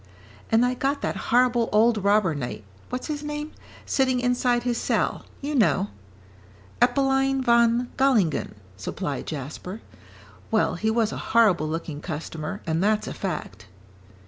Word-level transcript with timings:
"And 0.51 0.65
I 0.65 0.73
got 0.73 1.03
that 1.03 1.15
horrible 1.29 1.69
old 1.71 2.03
robber 2.03 2.33
knight, 2.33 2.63
what's 2.89 3.05
his 3.05 3.21
name? 3.21 3.51
sitting 3.85 4.19
inside 4.19 4.63
his 4.63 4.79
cell, 4.79 5.27
you 5.41 5.53
know." 5.53 5.89
"Eppelein 6.81 7.43
von 7.43 7.87
Gallingen," 7.97 8.55
supplied 8.75 9.27
Jasper. 9.27 9.79
"Well, 10.49 10.73
he 10.73 10.89
was 10.89 11.11
a 11.11 11.17
horrible 11.35 11.67
looking 11.69 12.01
customer, 12.01 12.61
and 12.65 12.83
that's 12.83 13.05
a 13.05 13.13
fact." 13.13 13.67